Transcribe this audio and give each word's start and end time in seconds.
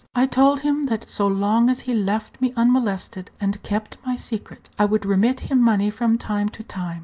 I 0.15 0.25
told 0.25 0.61
him 0.61 0.85
that 0.85 1.07
so 1.11 1.27
long 1.27 1.69
as 1.69 1.81
he 1.81 1.93
left 1.93 2.41
me 2.41 2.53
unmolested, 2.57 3.29
and 3.39 3.61
kept 3.61 3.97
my 4.03 4.15
secret, 4.15 4.67
I 4.79 4.85
would 4.85 5.05
remit 5.05 5.41
him 5.41 5.61
money 5.61 5.91
from 5.91 6.17
time 6.17 6.49
to 6.49 6.63
time. 6.63 6.99